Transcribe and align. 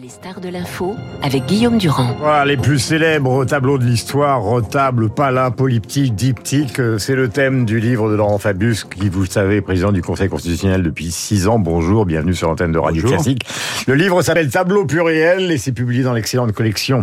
Les 0.00 0.10
stars 0.10 0.40
de 0.40 0.48
l'info 0.48 0.94
avec 1.24 1.46
Guillaume 1.46 1.76
Durand. 1.76 2.14
Voilà, 2.20 2.44
les 2.44 2.56
plus 2.56 2.78
célèbres 2.78 3.44
tableaux 3.44 3.78
de 3.78 3.84
l'histoire, 3.84 4.40
retable, 4.42 5.08
pala, 5.08 5.50
polyptyque, 5.50 6.14
diptyque, 6.14 6.78
euh, 6.78 6.98
c'est 6.98 7.16
le 7.16 7.28
thème 7.28 7.64
du 7.64 7.80
livre 7.80 8.08
de 8.08 8.14
Laurent 8.14 8.38
Fabius, 8.38 8.84
qui, 8.84 9.08
vous 9.08 9.22
le 9.22 9.28
savez, 9.28 9.60
président 9.60 9.90
du 9.90 10.00
Conseil 10.00 10.28
constitutionnel 10.28 10.84
depuis 10.84 11.10
six 11.10 11.48
ans. 11.48 11.58
Bonjour, 11.58 12.06
bienvenue 12.06 12.34
sur 12.34 12.48
l'antenne 12.48 12.70
de 12.70 12.78
Radio 12.78 13.02
Bonjour. 13.02 13.16
Classique. 13.16 13.44
Le 13.88 13.94
livre 13.94 14.22
s'appelle 14.22 14.50
Tableau 14.50 14.84
pluriel 14.84 15.50
et 15.50 15.58
c'est 15.58 15.72
publié 15.72 16.04
dans 16.04 16.12
l'excellente 16.12 16.52
collection 16.52 17.02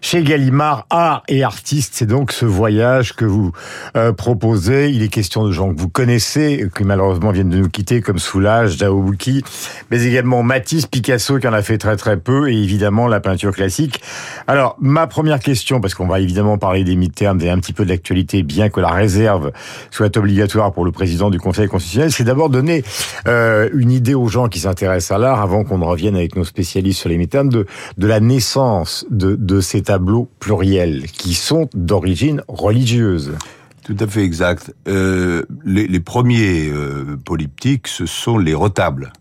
chez 0.00 0.22
Gallimard, 0.22 0.86
Art 0.90 1.24
et 1.26 1.42
Artistes. 1.42 1.94
C'est 1.96 2.06
donc 2.06 2.30
ce 2.30 2.46
voyage 2.46 3.14
que 3.14 3.24
vous 3.24 3.50
euh, 3.96 4.12
proposez. 4.12 4.90
Il 4.90 5.02
est 5.02 5.08
question 5.08 5.44
de 5.44 5.50
gens 5.50 5.74
que 5.74 5.80
vous 5.80 5.88
connaissez, 5.88 6.68
qui 6.76 6.84
malheureusement 6.84 7.32
viennent 7.32 7.50
de 7.50 7.58
nous 7.58 7.70
quitter, 7.70 8.02
comme 8.02 8.20
Soulage, 8.20 8.76
Daobuki, 8.76 9.42
mais 9.90 10.04
également 10.04 10.44
Matisse, 10.44 10.86
Picasso, 10.86 11.40
qui 11.40 11.48
en 11.48 11.52
a 11.52 11.62
fait 11.62 11.78
très 11.78 11.96
très 11.96 12.16
peu, 12.16 12.35
et 12.44 12.52
évidemment 12.52 13.08
la 13.08 13.20
peinture 13.20 13.52
classique. 13.52 14.00
Alors, 14.46 14.76
ma 14.80 15.06
première 15.06 15.40
question, 15.40 15.80
parce 15.80 15.94
qu'on 15.94 16.06
va 16.06 16.20
évidemment 16.20 16.58
parler 16.58 16.84
des 16.84 16.96
mi-termes 16.96 17.40
et 17.40 17.50
un 17.50 17.58
petit 17.58 17.72
peu 17.72 17.84
de 17.84 17.90
l'actualité, 17.90 18.42
bien 18.42 18.68
que 18.68 18.80
la 18.80 18.90
réserve 18.90 19.52
soit 19.90 20.16
obligatoire 20.16 20.72
pour 20.72 20.84
le 20.84 20.92
président 20.92 21.30
du 21.30 21.38
Conseil 21.38 21.68
constitutionnel, 21.68 22.12
c'est 22.12 22.24
d'abord 22.24 22.50
donner 22.50 22.84
euh, 23.26 23.68
une 23.74 23.90
idée 23.90 24.14
aux 24.14 24.28
gens 24.28 24.48
qui 24.48 24.60
s'intéressent 24.60 25.16
à 25.16 25.18
l'art, 25.18 25.40
avant 25.40 25.64
qu'on 25.64 25.78
ne 25.78 25.84
revienne 25.84 26.16
avec 26.16 26.36
nos 26.36 26.44
spécialistes 26.44 27.00
sur 27.00 27.08
les 27.08 27.16
mi-termes, 27.16 27.48
de, 27.48 27.66
de 27.96 28.06
la 28.06 28.20
naissance 28.20 29.06
de, 29.10 29.34
de 29.36 29.60
ces 29.60 29.82
tableaux 29.82 30.28
pluriels, 30.38 31.06
qui 31.06 31.34
sont 31.34 31.68
d'origine 31.74 32.42
religieuse. 32.48 33.32
Tout 33.86 33.96
à 34.00 34.08
fait 34.08 34.24
exact. 34.24 34.74
Euh, 34.88 35.44
les, 35.64 35.86
les 35.86 36.00
premiers 36.00 36.68
euh, 36.68 37.16
polyptyques, 37.24 37.86
ce 37.86 38.04
sont 38.04 38.36
les 38.36 38.52
retables, 38.52 39.12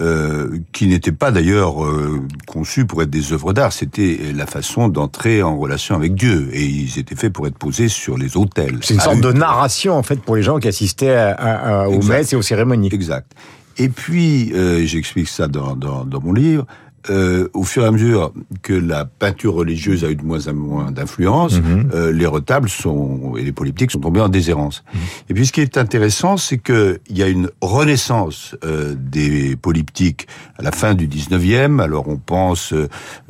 euh, 0.00 0.58
qui 0.72 0.88
n'étaient 0.88 1.12
pas 1.12 1.30
d'ailleurs 1.30 1.84
euh, 1.84 2.20
conçus 2.48 2.84
pour 2.84 3.00
être 3.02 3.10
des 3.10 3.32
œuvres 3.32 3.52
d'art. 3.52 3.72
C'était 3.72 4.18
la 4.34 4.46
façon 4.46 4.88
d'entrer 4.88 5.44
en 5.44 5.56
relation 5.56 5.94
avec 5.94 6.16
Dieu, 6.16 6.48
et 6.52 6.64
ils 6.64 6.98
étaient 6.98 7.14
faits 7.14 7.32
pour 7.32 7.46
être 7.46 7.56
posés 7.56 7.86
sur 7.88 8.18
les 8.18 8.36
autels. 8.36 8.78
C'est 8.82 8.94
une 8.94 9.00
Ah 9.00 9.04
sorte 9.04 9.20
de 9.20 9.30
narration, 9.32 9.94
en 9.96 10.02
fait, 10.02 10.20
pour 10.20 10.34
les 10.34 10.42
gens 10.42 10.58
qui 10.58 10.66
assistaient 10.66 11.14
à- 11.14 11.30
à- 11.34 11.82
à- 11.82 11.88
aux 11.88 12.02
messes 12.02 12.32
et 12.32 12.36
aux 12.36 12.42
cérémonies. 12.42 12.88
Exact. 12.92 13.30
Et 13.78 13.88
puis, 13.88 14.52
euh, 14.52 14.84
j'explique 14.84 15.28
ça 15.28 15.46
dans, 15.46 15.76
dans, 15.76 16.04
dans 16.04 16.20
mon 16.20 16.32
livre, 16.32 16.66
euh, 17.10 17.48
au 17.54 17.64
fur 17.64 17.82
et 17.82 17.86
à 17.86 17.90
mesure 17.90 18.32
que 18.62 18.72
la 18.72 19.04
peinture 19.04 19.54
religieuse 19.54 20.04
a 20.04 20.10
eu 20.10 20.16
de 20.16 20.22
moins 20.24 20.46
en 20.48 20.54
moins 20.54 20.90
d'influence, 20.92 21.54
Mhm. 21.60 21.90
euh, 21.94 22.12
les 22.12 22.26
retables 22.26 22.68
sont 22.68 23.34
et 23.36 23.42
les 23.42 23.52
polyptyques 23.52 23.90
sont 23.90 24.00
tombés 24.00 24.20
en 24.20 24.28
déshérence. 24.28 24.84
Mhm. 24.94 25.00
Et 25.30 25.34
puis, 25.34 25.46
ce 25.46 25.52
qui 25.52 25.60
est 25.60 25.76
intéressant, 25.76 26.36
c'est 26.36 26.58
que 26.58 27.00
il 27.08 27.18
y 27.18 27.22
a 27.22 27.28
une 27.28 27.50
renaissance 27.60 28.54
euh, 28.64 28.94
des 28.96 29.56
polyptyques 29.56 30.26
à 30.58 30.62
la 30.62 30.70
fin 30.72 30.94
du 30.94 31.06
19e. 31.08 31.80
Alors, 31.80 32.08
on 32.08 32.16
pense 32.18 32.72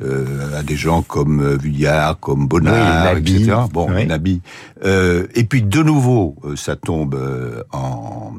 à 0.01 0.63
des 0.63 0.75
gens 0.75 1.01
comme 1.01 1.55
Vuillard, 1.55 2.19
comme 2.19 2.47
Bonnard, 2.47 3.05
Oui, 3.07 3.13
Nabi. 3.15 3.35
etc. 3.43 3.57
Bon, 3.71 3.87
Oui. 3.91 4.05
Nabi. 4.05 4.41
Et 4.85 5.43
puis, 5.45 5.61
de 5.63 5.81
nouveau, 5.81 6.35
ça 6.55 6.75
tombe 6.75 7.17
en 7.71 8.33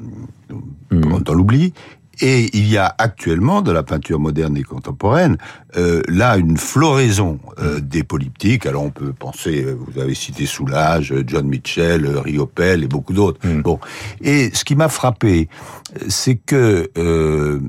Mhm. 0.91 1.21
dans 1.25 1.35
l'oubli. 1.35 1.73
Et 2.21 2.57
il 2.57 2.67
y 2.69 2.77
a 2.77 2.95
actuellement, 2.99 3.63
dans 3.63 3.73
la 3.73 3.83
peinture 3.83 4.21
moderne 4.21 4.57
et 4.57 4.63
contemporaine, 4.63 5.37
euh, 5.77 6.03
là 6.09 6.37
une 6.37 6.57
floraison 6.57 7.39
euh, 7.59 7.81
des 7.81 8.05
polyptyques. 8.05 8.67
Alors 8.67 8.85
on 8.85 8.91
peut 8.91 9.13
penser, 9.13 9.65
euh, 9.65 9.77
vous 9.79 10.01
avez 10.01 10.15
cité 10.15 10.47
Soulage, 10.47 11.15
John 11.27 11.47
Mitchell, 11.47 12.07
Riopel 12.07 12.85
et 12.85 12.89
beaucoup 12.89 13.13
d'autres. 13.13 13.41
Bon, 13.63 13.79
et 14.21 14.51
ce 14.53 14.65
qui 14.65 14.77
m'a 14.77 14.89
frappé, 14.89 15.49
c'est 16.09 16.37
que 16.37 16.91
euh, 16.99 17.61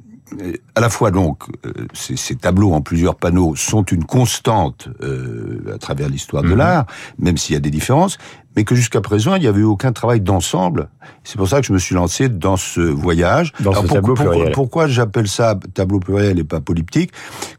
à 0.73 0.81
la 0.81 0.89
fois 0.89 1.11
donc 1.11 1.43
euh, 1.65 1.71
ces, 1.93 2.15
ces 2.15 2.35
tableaux 2.35 2.73
en 2.73 2.81
plusieurs 2.81 3.15
panneaux 3.15 3.55
sont 3.55 3.83
une 3.83 4.03
constante 4.05 4.89
euh, 5.01 5.73
à 5.73 5.77
travers 5.77 6.09
l'histoire 6.09 6.43
de 6.43 6.53
l'art, 6.53 6.85
même 7.19 7.37
s'il 7.37 7.53
y 7.53 7.57
a 7.57 7.59
des 7.59 7.69
différences, 7.69 8.17
mais 8.55 8.63
que 8.63 8.75
jusqu'à 8.75 9.01
présent 9.01 9.35
il 9.35 9.41
n'y 9.41 9.47
avait 9.47 9.61
eu 9.61 9.65
aucun 9.65 9.91
travail 9.91 10.21
d'ensemble. 10.21 10.89
C'est 11.23 11.37
pour 11.37 11.47
ça 11.47 11.59
que 11.61 11.67
je 11.67 11.73
me 11.73 11.77
suis 11.77 11.95
lancé 11.95 12.29
dans 12.29 12.57
ce 12.57 12.81
voyage. 12.81 13.51
Dans 13.59 13.73
ce 13.73 13.87
tableau 13.87 14.15
pourquoi, 14.15 14.31
pluriel. 14.31 14.53
pourquoi 14.53 14.87
j'appelle 14.87 15.27
ça 15.27 15.59
tableau 15.73 15.99
pluriel 15.99 16.39
et 16.39 16.43
pas 16.43 16.61
polyptyque 16.61 17.11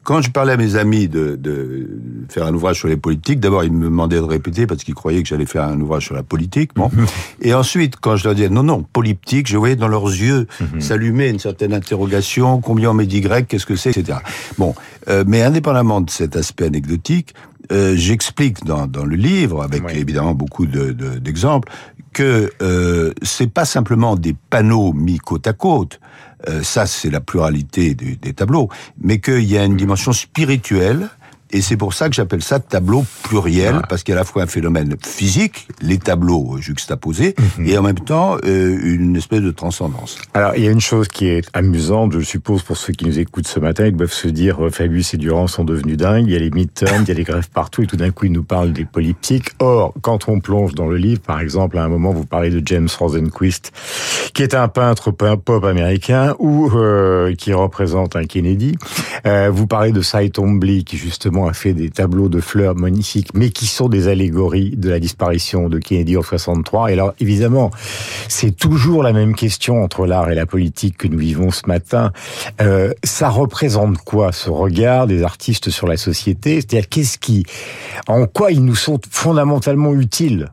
Quand 0.02 0.22
je 0.22 0.30
parlais 0.30 0.52
à 0.52 0.56
mes 0.56 0.76
amis 0.76 1.08
de, 1.08 1.36
de 1.36 1.88
faire 2.28 2.46
un 2.46 2.54
ouvrage 2.54 2.78
sur 2.78 2.88
les 2.88 2.96
politiques, 2.96 3.40
d'abord 3.40 3.64
ils 3.64 3.72
me 3.72 3.84
demandaient 3.84 4.16
de 4.16 4.22
répéter 4.22 4.66
parce 4.66 4.84
qu'ils 4.84 4.94
croyaient 4.94 5.22
que 5.22 5.28
j'allais 5.28 5.46
faire 5.46 5.64
un 5.64 5.80
ouvrage 5.80 6.06
sur 6.06 6.14
la 6.14 6.22
politique. 6.22 6.70
Bon, 6.74 6.90
et 7.42 7.54
ensuite 7.54 7.96
quand 8.00 8.16
je 8.16 8.24
leur 8.24 8.34
disais 8.34 8.48
non 8.48 8.62
non 8.62 8.82
polyptyque, 8.82 9.48
je 9.48 9.56
voyais 9.56 9.76
dans 9.76 9.88
leurs 9.88 10.06
yeux 10.06 10.46
s'allumer 10.78 11.28
une 11.28 11.38
certaine 11.38 11.74
interrogation. 11.74 12.60
Combien 12.60 12.90
on 12.90 12.94
met 12.94 13.06
d'y 13.06 13.26
Qu'est-ce 13.48 13.66
que 13.66 13.76
c'est, 13.76 13.96
etc. 13.96 14.18
Bon, 14.58 14.74
euh, 15.08 15.24
mais 15.26 15.42
indépendamment 15.42 16.00
de 16.00 16.10
cet 16.10 16.36
aspect 16.36 16.66
anecdotique, 16.66 17.34
euh, 17.72 17.94
j'explique 17.96 18.64
dans, 18.64 18.86
dans 18.86 19.04
le 19.04 19.16
livre, 19.16 19.62
avec 19.62 19.84
Oui. 19.84 19.92
évidemment 19.96 20.34
beaucoup 20.34 20.66
de- 20.66 20.92
de- 20.92 21.18
d'exemples, 21.18 21.70
que 22.12 22.50
euh, 22.62 23.12
c'est 23.22 23.50
pas 23.52 23.64
simplement 23.64 24.16
des 24.16 24.34
panneaux 24.50 24.92
mis 24.92 25.18
côte 25.18 25.46
à 25.46 25.52
côte. 25.52 26.00
euh, 26.48 26.62
ça, 26.62 26.86
c'est 26.86 27.10
la 27.10 27.20
pluralité 27.20 27.94
des, 27.94 28.14
des 28.16 28.32
tableaux, 28.34 28.68
mais 29.00 29.18
qu'il 29.20 29.44
y 29.44 29.56
a 29.58 29.64
une 29.64 29.76
dimension 29.76 30.12
spirituelle. 30.12 31.08
Et 31.52 31.60
c'est 31.60 31.76
pour 31.76 31.94
ça 31.94 32.08
que 32.08 32.14
j'appelle 32.14 32.42
ça 32.42 32.58
tableau 32.58 33.04
pluriel, 33.22 33.82
parce 33.88 34.02
qu'il 34.02 34.12
y 34.12 34.16
a 34.16 34.18
à 34.18 34.22
la 34.22 34.24
fois 34.24 34.42
un 34.42 34.46
phénomène 34.46 34.96
physique, 35.00 35.68
les 35.80 35.98
tableaux 35.98 36.56
juxtaposés, 36.58 37.34
et 37.64 37.78
en 37.78 37.82
même 37.82 38.00
temps 38.00 38.36
euh, 38.44 38.78
une 38.82 39.16
espèce 39.16 39.42
de 39.42 39.50
transcendance. 39.50 40.18
Alors, 40.34 40.52
il 40.56 40.64
y 40.64 40.68
a 40.68 40.70
une 40.70 40.80
chose 40.80 41.08
qui 41.08 41.28
est 41.28 41.48
amusante, 41.54 42.12
je 42.12 42.20
suppose, 42.20 42.62
pour 42.62 42.76
ceux 42.76 42.92
qui 42.92 43.06
nous 43.06 43.18
écoutent 43.18 43.46
ce 43.46 43.60
matin, 43.60 43.86
ils 43.86 43.94
doivent 43.94 44.12
se 44.12 44.28
dire, 44.28 44.66
euh, 44.66 44.70
Fabius 44.70 45.14
et 45.14 45.16
Durand 45.18 45.46
sont 45.46 45.64
devenus 45.64 45.96
dingues, 45.96 46.24
il 46.26 46.32
y 46.32 46.36
a 46.36 46.40
les 46.40 46.50
midterms, 46.50 47.02
il 47.02 47.08
y 47.08 47.12
a 47.12 47.14
les 47.14 47.24
grèves 47.24 47.48
partout, 47.50 47.82
et 47.82 47.86
tout 47.86 47.96
d'un 47.96 48.10
coup, 48.10 48.26
ils 48.26 48.32
nous 48.32 48.42
parlent 48.42 48.72
des 48.72 48.84
polyptyques. 48.84 49.50
Or, 49.60 49.94
quand 50.00 50.28
on 50.28 50.40
plonge 50.40 50.74
dans 50.74 50.86
le 50.86 50.96
livre, 50.96 51.20
par 51.20 51.40
exemple, 51.40 51.78
à 51.78 51.84
un 51.84 51.88
moment, 51.88 52.12
vous 52.12 52.26
parlez 52.26 52.50
de 52.50 52.60
James 52.66 52.88
Rosenquist, 52.98 53.72
qui 54.34 54.42
est 54.42 54.54
un 54.54 54.68
peintre 54.68 55.10
pop 55.10 55.64
américain, 55.64 56.34
ou 56.38 56.70
euh, 56.74 57.34
qui 57.34 57.52
représente 57.52 58.16
un 58.16 58.24
Kennedy. 58.24 58.76
Euh, 59.26 59.50
vous 59.52 59.66
parlez 59.66 59.92
de 59.92 60.02
Cy 60.02 60.30
Twombly, 60.30 60.84
qui 60.84 60.96
justement 60.96 61.35
a 61.44 61.52
fait 61.52 61.74
des 61.74 61.90
tableaux 61.90 62.30
de 62.30 62.40
fleurs 62.40 62.74
magnifiques, 62.74 63.28
mais 63.34 63.50
qui 63.50 63.66
sont 63.66 63.90
des 63.90 64.08
allégories 64.08 64.74
de 64.78 64.88
la 64.88 64.98
disparition 64.98 65.68
de 65.68 65.78
Kennedy 65.78 66.16
en 66.16 66.22
63. 66.22 66.88
Et 66.88 66.94
alors, 66.94 67.12
évidemment, 67.20 67.70
c'est 68.28 68.56
toujours 68.56 69.02
la 69.02 69.12
même 69.12 69.34
question 69.34 69.82
entre 69.82 70.06
l'art 70.06 70.30
et 70.30 70.34
la 70.34 70.46
politique 70.46 70.96
que 70.96 71.08
nous 71.08 71.18
vivons 71.18 71.50
ce 71.50 71.66
matin. 71.66 72.12
Euh, 72.62 72.94
ça 73.04 73.28
représente 73.28 73.98
quoi 73.98 74.32
ce 74.32 74.48
regard 74.48 75.06
des 75.06 75.22
artistes 75.22 75.68
sur 75.68 75.86
la 75.86 75.98
société? 75.98 76.54
C'est-à-dire 76.62 76.88
qu'est-ce 76.88 77.18
qui, 77.18 77.44
en 78.08 78.24
quoi 78.26 78.50
ils 78.52 78.64
nous 78.64 78.74
sont 78.74 78.98
fondamentalement 79.10 79.92
utiles? 79.92 80.48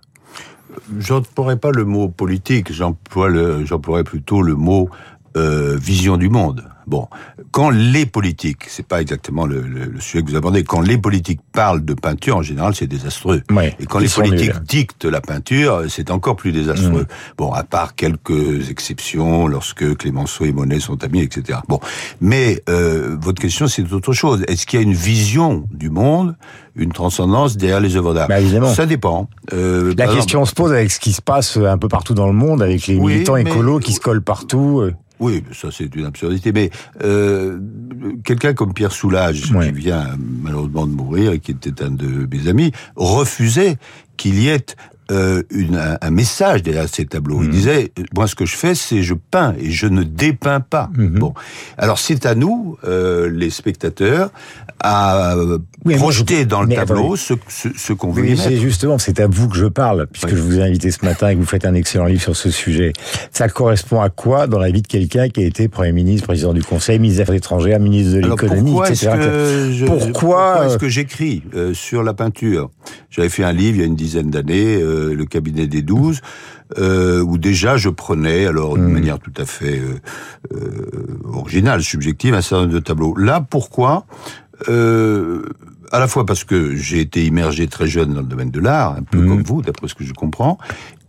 J'emploierais 0.99 1.57
pas 1.57 1.71
le 1.71 1.85
mot 1.85 2.09
politique, 2.09 2.73
j'emploie 2.73 3.29
le- 3.29 3.63
j'emploierais 3.65 4.03
plutôt 4.03 4.41
le 4.41 4.55
mot 4.55 4.89
euh, 5.37 5.77
vision 5.79 6.17
du 6.17 6.29
monde. 6.29 6.63
Bon, 6.87 7.07
quand 7.51 7.69
les 7.69 8.05
politiques, 8.05 8.63
c'est 8.67 8.85
pas 8.87 9.01
exactement 9.01 9.45
le, 9.45 9.61
le- 9.61 9.85
le 9.85 9.99
sujet 9.99 10.23
que 10.23 10.29
vous 10.29 10.35
abordez, 10.35 10.63
quand 10.63 10.81
les 10.81 10.97
politiques 10.97 11.39
parlent 11.51 11.83
de 11.85 11.93
peinture, 11.93 12.37
en 12.37 12.41
général, 12.41 12.75
c'est 12.75 12.87
désastreux. 12.87 13.41
Ouais, 13.51 13.75
Et 13.79 13.85
quand 13.85 13.99
les 13.99 14.07
politiques 14.09 14.53
nuls. 14.55 14.63
dictent 14.67 15.05
la 15.05 15.21
peinture, 15.21 15.83
c'est 15.89 16.11
encore 16.11 16.35
plus 16.35 16.51
désastreux. 16.51 17.05
Bon, 17.37 17.51
à 17.53 17.63
part 17.63 17.95
quelques 17.95 18.69
exceptions, 18.69 19.47
lorsque 19.47 19.95
Clémenceau 19.97 20.45
et 20.45 20.51
Monet 20.51 20.79
sont 20.79 21.03
amis, 21.03 21.21
etc. 21.21 21.59
Bon, 21.67 21.79
mais 22.21 22.61
euh, 22.69 23.17
votre 23.21 23.41
question, 23.41 23.67
c'est 23.67 23.91
autre 23.93 24.13
chose. 24.13 24.43
Est-ce 24.47 24.65
qu'il 24.65 24.79
y 24.79 24.83
a 24.83 24.85
une 24.85 24.93
vision 24.93 25.65
du 25.73 25.89
monde, 25.89 26.35
une 26.75 26.91
transcendance 26.91 27.55
derrière 27.57 27.79
les 27.79 27.95
œuvres 27.95 28.13
d'art? 28.13 28.27
Bah, 28.27 28.39
évidemment. 28.39 28.73
Ça 28.73 28.85
dépend. 28.85 29.29
Euh, 29.53 29.93
La 29.97 30.05
exemple, 30.05 30.15
question 30.15 30.45
se 30.45 30.53
pose 30.53 30.71
avec 30.71 30.91
ce 30.91 30.99
qui 30.99 31.13
se 31.13 31.21
passe 31.21 31.57
un 31.57 31.77
peu 31.77 31.87
partout 31.87 32.13
dans 32.13 32.27
le 32.27 32.33
monde, 32.33 32.61
avec 32.61 32.87
les 32.87 32.95
Oui, 32.97 33.13
militants 33.13 33.35
écolos 33.37 33.79
qui 33.79 33.93
se 33.93 33.99
collent 33.99 34.21
partout. 34.23 34.89
Oui, 35.23 35.43
ça 35.53 35.69
c'est 35.71 35.95
une 35.95 36.05
absurdité. 36.05 36.51
Mais 36.51 36.69
euh, 37.03 37.59
quelqu'un 38.25 38.53
comme 38.53 38.73
Pierre 38.73 38.91
Soulages, 38.91 39.51
Ouais. 39.53 39.67
qui 39.71 39.79
vient 39.79 40.17
malheureusement 40.41 40.85
de 40.85 40.93
mourir 40.93 41.31
et 41.31 41.39
qui 41.39 41.51
était 41.51 41.81
un 41.83 41.91
de 41.91 42.27
mes 42.31 42.47
amis, 42.49 42.71
refusait 42.95 43.77
qu'il 44.17 44.37
y 44.39 44.49
ait 44.49 44.65
euh, 45.11 45.43
une, 45.49 45.75
un, 45.75 45.97
un 46.01 46.09
message 46.11 46.63
derrière 46.63 46.87
ces 46.89 47.05
tableaux. 47.05 47.37
Mhm. 47.39 47.43
Il 47.45 47.49
disait, 47.49 47.91
moi 48.15 48.27
ce 48.27 48.35
que 48.35 48.45
je 48.45 48.55
fais, 48.55 48.75
c'est 48.75 49.01
je 49.03 49.13
peins 49.13 49.53
et 49.59 49.69
je 49.71 49.87
ne 49.87 50.03
dépeins 50.03 50.59
pas. 50.61 50.89
Mhm. 50.95 51.19
Bon, 51.19 51.33
alors 51.77 51.99
c'est 51.99 52.25
à 52.25 52.35
nous, 52.35 52.77
euh, 52.85 53.29
les 53.29 53.49
spectateurs, 53.49 54.31
à 54.79 55.35
euh, 55.35 55.59
Oui, 55.85 55.95
projeter 55.95 56.39
je- 56.41 56.43
dans 56.47 56.61
le 56.61 56.67
mais 56.67 56.75
tableau 56.75 57.15
ce, 57.15 57.33
ce, 57.47 57.69
ce 57.75 57.93
qu'on 57.93 58.11
veut 58.11 58.21
Oui, 58.23 58.37
c'est 58.37 58.57
justement, 58.57 58.97
c'est 58.97 59.19
à 59.19 59.27
vous 59.27 59.47
que 59.47 59.57
je 59.57 59.65
parle, 59.65 60.07
puisque 60.11 60.29
Oui. 60.29 60.35
je 60.35 60.41
vous 60.41 60.59
ai 60.59 60.63
invité 60.63 60.91
ce 60.91 61.05
matin 61.05 61.29
et 61.29 61.35
que 61.35 61.39
vous 61.39 61.45
faites 61.45 61.65
un 61.65 61.73
excellent 61.73 62.05
livre 62.05 62.21
sur 62.21 62.35
ce 62.35 62.49
sujet. 62.51 62.93
Ça 63.31 63.47
correspond 63.49 64.01
à 64.01 64.09
quoi 64.09 64.47
dans 64.47 64.59
la 64.59 64.71
vie 64.71 64.81
de 64.81 64.87
quelqu'un 64.87 65.29
qui 65.29 65.41
a 65.41 65.45
été 65.45 65.67
Premier 65.67 65.91
ministre, 65.93 66.27
président 66.27 66.53
du 66.53 66.63
Conseil, 66.63 66.99
ministre 66.99 67.17
des 67.17 67.21
Affaires 67.23 67.35
étrangères, 67.35 67.79
ministre 67.79 68.13
de 68.15 68.19
l'économie, 68.21 68.71
pourquoi 68.71 68.89
est-ce 68.89 69.05
etc. 69.05 69.17
que 69.21 69.71
je- 69.73 69.85
Pourquoi, 69.85 70.65
est-ce 70.67 70.77
que 70.77 70.89
j'écris 70.89 71.43
euh, 71.55 71.73
sur 71.73 72.03
la 72.03 72.13
peinture? 72.13 72.69
J'avais 73.09 73.29
fait 73.29 73.43
un 73.43 73.53
livre 73.53 73.77
il 73.77 73.79
y 73.81 73.83
a 73.83 73.87
une 73.87 73.95
dizaine 73.95 74.29
d'années, 74.29 74.77
euh, 75.03 75.13
le 75.13 75.25
cabinet 75.25 75.67
des 75.67 75.81
douze, 75.81 76.21
euh, 76.77 77.21
où 77.21 77.37
déjà 77.37 77.77
je 77.77 77.89
prenais, 77.89 78.45
alors 78.45 78.75
de 78.77 78.81
Hmm. 78.81 78.91
manière 78.91 79.19
tout 79.19 79.33
à 79.37 79.45
fait 79.45 79.79
euh, 80.53 80.57
originale, 81.25 81.81
subjective, 81.83 82.33
un 82.33 82.41
certain 82.41 82.63
nombre 82.63 82.73
de 82.73 82.79
tableaux. 82.79 83.15
Là, 83.17 83.41
pourquoi? 83.47 84.05
À 85.91 85.99
la 85.99 86.07
fois 86.07 86.25
parce 86.25 86.43
que 86.43 86.75
j'ai 86.75 87.01
été 87.01 87.23
immergé 87.23 87.67
très 87.67 87.85
jeune 87.85 88.13
dans 88.15 88.21
le 88.21 88.25
domaine 88.27 88.49
de 88.49 88.59
l'art, 88.59 88.95
un 88.97 89.03
peu 89.03 89.19
Mhm. 89.19 89.27
comme 89.29 89.43
vous, 89.43 89.61
d'après 89.61 89.87
ce 89.87 89.93
que 89.93 90.03
je 90.03 90.13
comprends, 90.13 90.57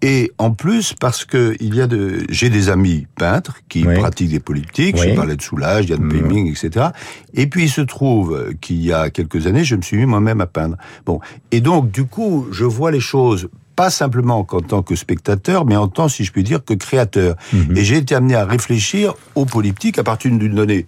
et 0.03 0.31
en 0.37 0.51
plus 0.51 0.93
parce 1.01 1.25
que 1.25 1.57
il 1.59 1.75
y 1.75 1.81
a 1.81 1.87
de, 1.87 2.19
j'ai 2.29 2.51
des 2.51 2.69
amis 2.69 3.07
peintres 3.17 3.61
qui 3.71 3.87
Oui. 3.87 3.95
pratiquent 3.99 4.31
des 4.33 4.41
politiques. 4.41 4.97
Oui. 4.99 5.09
Je 5.11 5.15
parlais 5.15 5.37
de 5.37 5.43
Soulage, 5.43 5.89
Yann 5.89 6.03
Mhm. 6.03 6.11
Peiming, 6.11 6.51
etc. 6.51 6.89
Et 7.33 7.47
puis 7.47 7.63
il 7.65 7.71
se 7.71 7.81
trouve 7.81 8.53
qu'il 8.61 8.85
y 8.85 8.93
a 8.93 9.09
quelques 9.09 9.47
années, 9.47 9.65
je 9.65 9.75
me 9.77 9.81
suis 9.83 9.97
mis 9.97 10.05
moi-même 10.05 10.43
à 10.43 10.47
peindre. 10.47 10.77
Bon, 11.07 11.19
et 11.51 11.63
donc 11.63 11.91
du 11.91 12.05
coup, 12.05 12.47
je 12.53 12.67
vois 12.67 12.91
les 12.91 13.01
choses 13.01 13.49
pas 13.77 13.91
simplement 13.91 14.45
qu'en 14.45 14.61
tant 14.61 14.83
que 14.83 14.97
spectateur, 14.97 15.65
mais 15.65 15.77
en 15.77 15.89
tant, 15.89 16.09
si 16.09 16.25
je 16.25 16.33
puis 16.33 16.45
dire, 16.45 16.65
que 16.65 16.75
créateur. 16.75 17.37
Mhm. 17.53 17.77
Et 17.77 17.85
j'ai 17.85 17.97
été 17.97 18.15
amené 18.15 18.35
à 18.35 18.45
réfléchir 18.45 19.15
aux 19.35 19.47
politiques 19.47 19.99
à 19.99 20.05
partir 20.05 20.31
d'une 20.31 20.55
donnée 20.55 20.87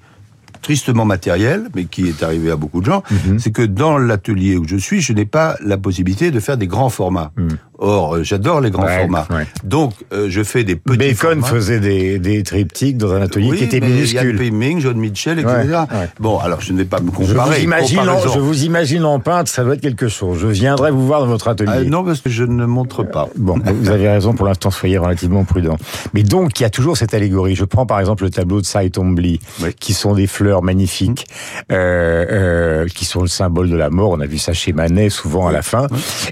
tristement 0.63 1.05
matérielle, 1.05 1.69
mais 1.75 1.85
qui 1.85 2.09
est 2.09 2.23
arrivée 2.23 2.51
à 2.51 2.57
beaucoup 2.57 2.81
de 2.81 2.87
gens, 2.87 3.03
Mhm. 3.11 3.39
c'est 3.39 3.51
que 3.51 3.63
dans 3.63 3.99
l'atelier 3.99 4.57
où 4.57 4.67
je 4.67 4.77
suis, 4.77 5.01
je 5.01 5.13
n'ai 5.13 5.25
pas 5.27 5.57
la 5.65 5.77
possibilité 5.77 6.31
de 6.31 6.41
faire 6.41 6.57
des 6.57 6.67
grands 6.67 6.91
formats. 6.91 7.33
Or, 7.79 8.15
euh, 8.17 8.23
j'adore 8.23 8.63
les 8.63 8.71
grands 8.71 8.85
Mhm. 8.85 8.89
Ouais, 8.89 8.99
formats. 9.01 9.27
ouais. 9.31 9.47
Donc, 9.63 9.93
euh, 10.15 10.29
je 10.31 10.43
fais 10.43 10.65
des 10.65 10.77
petits 10.77 10.97
Bacon 10.97 11.41
formats. 11.41 11.47
faisait 11.47 11.79
des, 11.81 12.19
des 12.19 12.43
triptyques 12.43 12.97
dans 12.97 13.13
un 13.13 13.21
atelier 13.21 13.51
Oui, 13.51 13.59
qui 13.59 13.65
était 13.65 13.81
minuscule. 13.81 14.29
Yann 14.31 14.39
Peiming, 14.39 14.81
John 14.81 14.97
Mitchell, 14.97 15.39
etc. 15.39 15.55
Ouais. 15.91 16.09
Bon, 16.19 16.39
alors 16.39 16.63
je 16.63 16.73
ne 16.73 16.79
vais 16.79 16.85
pas 16.87 17.01
me 17.01 17.07
Je 17.11 17.13
vous, 17.13 17.27
comparer. 17.35 17.63
imagine 17.63 17.99
en, 18.09 18.19
je 18.33 18.39
vous 18.39 18.65
imagine 18.65 19.05
en 19.05 19.21
peintre, 19.21 19.51
ça 19.51 19.63
doit 19.63 19.75
être 19.75 19.83
quelque 19.83 20.09
chose. 20.09 20.39
Je 20.41 20.47
viendrai 20.47 20.91
vous 20.91 21.07
voir 21.07 21.21
dans 21.21 21.27
votre 21.27 21.49
atelier. 21.49 21.71
Ah, 21.75 21.85
non, 21.85 22.03
parce 22.03 22.23
que 22.23 22.31
je 22.31 22.45
ne 22.45 22.65
montre 22.65 23.03
pas. 23.03 23.29
Bon, 23.37 23.59
vous 23.63 23.91
avez 23.91 24.09
raison, 24.09 24.33
pour 24.33 24.47
l'instant, 24.47 24.71
soyez 24.71 24.97
relativement 24.97 25.45
prudent. 25.45 25.77
Mais 26.15 26.23
donc, 26.23 26.59
il 26.59 26.63
y 26.63 26.67
a 26.67 26.71
toujours 26.71 26.97
cette 26.97 27.13
allégorie. 27.13 27.55
Je 27.57 27.65
prends 27.67 27.85
par 27.85 28.01
exemple 28.01 28.25
le 28.25 28.31
tableau 28.31 28.63
de 28.63 28.67
Twombly, 28.89 29.39
Oui. 29.63 29.69
qui 29.79 29.93
sont 29.93 30.15
des 30.15 30.27
fleurs 30.27 30.46
magnifiques, 30.63 31.27
euh, 31.73 32.27
euh, 32.31 32.87
qui 32.87 33.05
sont 33.05 33.21
le 33.21 33.29
symbole 33.29 33.71
de 33.71 33.77
la 33.77 33.91
mort. 33.91 34.11
On 34.11 34.21
a 34.21 34.27
vu 34.27 34.39
ça 34.39 34.53
chez 34.53 34.73
Manet, 34.73 35.11
souvent 35.11 35.47
à 35.49 35.53
la 35.53 35.63
fin. 35.63 35.87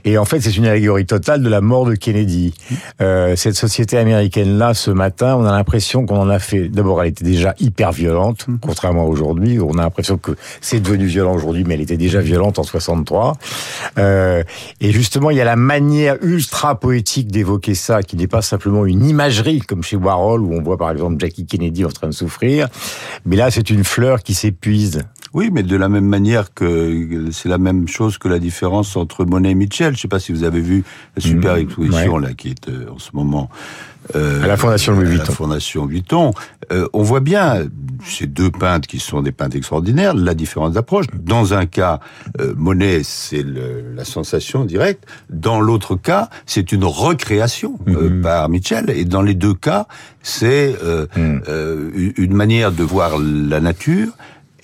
Et 0.05 0.19
en 0.19 0.25
fait, 0.25 0.41
c'est 0.41 0.57
une 0.57 0.67
allégorie 0.67 1.07
totale 1.07 1.43
de 1.43 1.49
la 1.49 1.61
mort 1.61 1.87
de 1.87 1.95
Kennedy. 1.95 2.55
Euh, 3.01 3.37
cette 3.37 3.55
société 3.55 3.99
américaine-là, 3.99 4.75
ce 4.75 4.91
matin, 4.91 5.37
on 5.39 5.45
a 5.45 5.53
l'impression 5.53 6.07
qu'on 6.07 6.19
en 6.19 6.29
a 6.29 6.39
fait... 6.39 6.69
D'abord, 6.69 7.03
elle 7.03 7.09
était 7.09 7.25
déjà 7.25 7.55
hyper 7.61 7.93
violente, 7.93 8.47
contrairement 8.61 9.03
à 9.03 9.07
aujourd'hui. 9.07 9.59
On 9.61 9.79
a 9.79 9.83
l'impression 9.83 10.19
que 10.19 10.33
c'est 10.61 10.81
devenu 10.81 11.07
violent 11.07 11.35
aujourd'hui, 11.35 11.65
mais 11.65 11.75
elle 11.75 11.81
était 11.81 11.97
déjà 11.97 12.21
violente 12.21 12.59
en 12.59 12.63
63. 12.63 13.37
Euh, 13.99 14.43
et 14.81 14.93
justement, 14.93 15.31
il 15.31 15.37
y 15.37 15.41
a 15.41 15.45
la 15.45 15.57
manière 15.57 16.17
ultra 16.23 16.79
poétique 16.79 17.31
d'évoquer 17.31 17.75
ça, 17.75 18.03
qui 18.03 18.17
n'est 18.17 18.27
pas 18.27 18.43
simplement 18.43 18.87
une 18.87 19.05
imagerie, 19.05 19.61
comme 19.61 19.83
chez 19.83 19.97
Warhol, 19.97 20.43
où 20.43 20.55
on 20.55 20.63
voit 20.63 20.77
par 20.77 20.91
exemple 20.91 21.17
Jackie 21.19 21.47
Kennedy 21.47 21.85
en 21.85 21.91
train 21.91 22.09
de 22.09 22.13
souffrir. 22.13 22.69
Mais 23.25 23.37
là, 23.37 23.51
c'est 23.51 23.71
une 23.71 23.85
qui 24.23 24.35
s'épuise. 24.35 25.01
Oui, 25.35 25.51
mais 25.53 25.63
de 25.65 25.77
la 25.77 25.89
même 25.89 26.07
manière 26.07 26.55
que 26.55 27.29
c'est 27.33 27.49
la 27.49 27.59
même 27.59 27.89
chose 27.89 28.19
que 28.19 28.29
la 28.29 28.39
différence 28.39 28.97
entre 28.97 29.25
Monet 29.25 29.51
et 29.51 29.55
Mitchell. 29.55 29.89
Je 29.89 29.99
ne 29.99 30.01
sais 30.03 30.09
pas 30.09 30.21
si 30.21 30.33
vous 30.33 30.45
avez 30.45 30.61
vu 30.61 30.85
la 31.17 31.23
super 31.23 31.57
Mmh, 31.57 31.59
exposition 31.59 32.19
là 32.19 32.33
qui 32.35 32.49
est 32.51 32.69
euh, 32.69 32.87
en 32.95 32.99
ce 32.99 33.11
moment 33.15 33.51
euh, 34.15 34.43
À 34.45 34.47
la 34.47 34.57
Fondation 34.57 34.93
Louis 34.93 35.07
à 35.07 35.09
Vuitton. 35.09 35.25
La 35.29 35.35
Fondation 35.35 35.87
Vuitton. 35.87 36.33
Euh, 36.73 36.87
on 36.93 37.03
voit 37.03 37.21
bien 37.21 37.65
ces 38.07 38.27
deux 38.27 38.51
peintres 38.51 38.87
qui 38.87 38.99
sont 39.01 39.23
des 39.23 39.33
peintres 39.33 39.57
extraordinaires, 39.57 40.15
la 40.15 40.35
différence 40.35 40.73
d'approche. 40.73 41.07
Dans 41.15 41.53
un 41.55 41.67
cas, 41.67 42.01
euh, 42.41 42.55
Monet, 42.57 43.01
c'est 43.03 43.45
la 43.45 44.05
sensation 44.05 44.65
directe. 44.65 45.05
Dans 45.31 45.61
l'autre 45.61 45.97
cas, 45.97 46.29
c'est 46.47 46.71
une 46.73 46.85
recréation 46.85 47.79
euh, 47.89 48.09
Mhm. 48.11 48.23
par 48.23 48.49
Mitchell. 48.49 48.91
Et 48.91 49.05
dans 49.05 49.23
les 49.23 49.35
deux 49.35 49.55
cas, 49.55 49.87
c'est 50.23 50.77
euh, 50.85 51.07
une 52.17 52.35
manière 52.35 52.73
de 52.73 52.83
voir 52.85 53.19
la 53.19 53.61
nature 53.61 54.13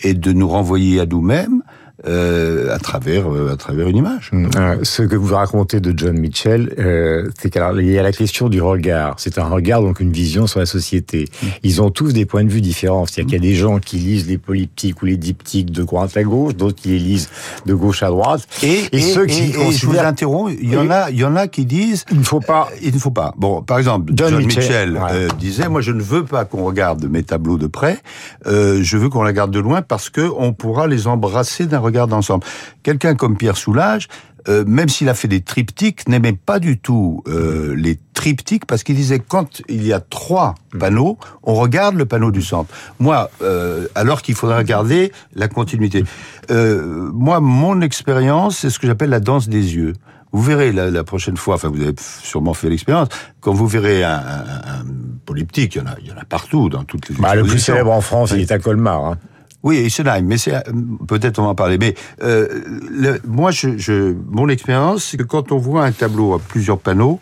et 0.02 0.14
de 0.14 0.32
nous 0.32 0.48
renvoyer 0.48 1.00
à 1.00 1.06
nous-mêmes 1.06 1.59
euh, 2.06 2.74
à 2.74 2.78
travers 2.78 3.30
euh, 3.32 3.52
à 3.52 3.56
travers 3.56 3.88
une 3.88 3.96
image. 3.96 4.30
Euh, 4.32 4.76
ce 4.82 5.02
que 5.02 5.16
vous 5.16 5.34
racontez 5.34 5.80
de 5.80 5.92
John 5.96 6.18
Mitchell, 6.18 6.74
euh, 6.78 7.28
c'est 7.38 7.50
qu'il 7.50 7.60
y 7.90 7.98
a 7.98 8.02
la 8.02 8.12
question 8.12 8.48
du 8.48 8.62
regard. 8.62 9.14
C'est 9.18 9.38
un 9.38 9.44
regard, 9.48 9.82
donc 9.82 10.00
une 10.00 10.12
vision 10.12 10.46
sur 10.46 10.60
la 10.60 10.66
société. 10.66 11.28
Ils 11.62 11.82
ont 11.82 11.90
tous 11.90 12.12
des 12.12 12.24
points 12.26 12.44
de 12.44 12.48
vue 12.50 12.60
différents. 12.60 13.06
C'est-à-dire 13.06 13.26
qu'il 13.38 13.44
y 13.44 13.48
a 13.48 13.50
des 13.50 13.56
gens 13.56 13.78
qui 13.78 13.96
lisent 13.96 14.26
les 14.28 14.38
polyptiques 14.38 15.02
ou 15.02 15.06
les 15.06 15.16
diptyques 15.16 15.70
de 15.70 15.82
droite 15.82 16.16
à 16.16 16.22
gauche, 16.22 16.54
d'autres 16.54 16.80
qui 16.80 16.88
les 16.88 16.98
lisent 16.98 17.28
de 17.66 17.74
gauche 17.74 18.02
à 18.02 18.08
droite. 18.08 18.46
Et, 18.62 18.80
et, 18.92 19.00
ceux 19.00 19.26
qui 19.26 19.50
et- 19.50 19.72
je 19.72 19.86
vous 19.86 19.98
interromps, 19.98 20.52
il 20.60 20.72
y 20.72 20.76
en 20.76 20.90
a 20.90 21.10
il 21.10 21.18
y 21.18 21.24
en 21.24 21.36
a 21.36 21.48
qui 21.48 21.64
disent 21.66 22.04
Il 22.10 22.18
ne 22.20 22.24
faut 22.24 22.40
pas... 22.40 22.68
Il 22.82 22.94
ne 22.94 22.98
faut 22.98 23.10
pas. 23.10 23.34
Bon, 23.36 23.62
par 23.62 23.78
exemple, 23.78 24.12
John 24.14 24.30
John, 24.30 24.38
Mitchell, 24.44 24.92
Mitchell, 24.92 24.96
ouais. 24.96 25.28
disait 25.38 25.68
moi 25.68 25.80
je 25.80 25.92
ne 25.92 26.00
veux 26.02 26.24
pas 26.24 26.44
qu'on 26.44 26.64
regarde 26.64 27.04
mes 27.06 27.22
tableaux 27.22 27.58
de 27.58 27.66
près, 27.66 27.98
je 28.46 28.96
veux 28.96 29.08
qu'on 29.08 29.22
la 29.22 29.28
regarde 29.28 29.50
de 29.50 29.60
loin 29.60 29.82
parce 29.82 30.08
que 30.10 30.28
on 30.38 30.52
pourra 30.52 30.86
les 30.86 31.06
embrasser 31.06 31.66
d'un 31.66 31.78
regard 31.78 31.89
d'ensemble. 31.90 32.44
Quelqu'un 32.82 33.14
comme 33.14 33.36
Pierre 33.36 33.56
Soulages, 33.56 34.08
euh, 34.48 34.64
même 34.66 34.88
s'il 34.88 35.08
a 35.08 35.14
fait 35.14 35.28
des 35.28 35.42
triptyques, 35.42 36.08
n'aimait 36.08 36.32
pas 36.32 36.58
du 36.58 36.78
tout 36.78 37.22
euh, 37.26 37.74
les 37.76 37.98
triptyques 38.14 38.64
parce 38.64 38.82
qu'il 38.82 38.96
disait 38.96 39.18
quand 39.18 39.60
il 39.68 39.86
y 39.86 39.92
a 39.92 40.00
trois 40.00 40.54
panneaux, 40.78 41.18
on 41.42 41.54
regarde 41.54 41.96
le 41.96 42.06
panneau 42.06 42.30
du 42.30 42.40
centre. 42.40 42.72
Moi, 42.98 43.30
euh, 43.42 43.86
alors 43.94 44.22
qu'il 44.22 44.34
faudrait 44.34 44.56
regarder 44.56 45.12
la 45.34 45.48
continuité. 45.48 46.04
Euh, 46.50 47.10
moi, 47.12 47.40
mon 47.40 47.82
expérience, 47.82 48.58
c'est 48.58 48.70
ce 48.70 48.78
que 48.78 48.86
j'appelle 48.86 49.10
la 49.10 49.20
danse 49.20 49.48
des 49.48 49.74
yeux. 49.76 49.92
Vous 50.32 50.42
verrez 50.42 50.72
la, 50.72 50.90
la 50.90 51.04
prochaine 51.04 51.36
fois, 51.36 51.56
enfin 51.56 51.68
vous 51.68 51.82
avez 51.82 51.94
sûrement 51.98 52.54
fait 52.54 52.70
l'expérience, 52.70 53.08
quand 53.40 53.52
vous 53.52 53.66
verrez 53.66 54.04
un, 54.04 54.14
un, 54.14 54.78
un 54.78 54.84
polyptyque, 55.26 55.74
il 55.74 55.78
y 55.78 55.80
en 55.82 55.86
a, 55.86 55.96
il 56.00 56.06
y 56.08 56.12
en 56.12 56.16
a 56.16 56.24
partout 56.24 56.68
dans 56.68 56.84
toutes 56.84 57.08
les 57.08 57.16
Bah, 57.16 57.34
le 57.34 57.42
plus 57.42 57.58
célèbre 57.58 57.90
en 57.90 58.00
France, 58.00 58.30
il 58.32 58.40
est 58.40 58.52
à 58.52 58.60
Colmar. 58.60 59.04
Hein. 59.04 59.18
Oui, 59.62 59.76
Eisenheim, 59.76 60.22
mais 60.24 60.38
c'est 60.38 60.54
euh, 60.54 60.60
peut-être 61.06 61.38
on 61.38 61.42
va 61.42 61.48
en 61.50 61.54
parler. 61.54 61.76
Mais 61.78 61.94
euh, 62.22 62.48
le- 62.90 63.20
moi, 63.26 63.50
je, 63.50 63.76
je, 63.78 64.14
mon 64.28 64.48
expérience, 64.48 65.04
c'est 65.04 65.16
que 65.18 65.22
quand 65.22 65.52
on 65.52 65.58
voit 65.58 65.84
un 65.84 65.92
tableau 65.92 66.34
à 66.34 66.38
plusieurs 66.38 66.78
panneaux, 66.78 67.20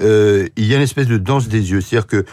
euh, 0.00 0.46
il 0.56 0.66
y 0.66 0.74
a 0.74 0.76
une 0.76 0.82
espèce 0.82 1.06
de 1.08 1.16
danse 1.18 1.48
des 1.48 1.70
yeux, 1.72 1.80
c'est-à-dire 1.80 2.06
que 2.06 2.24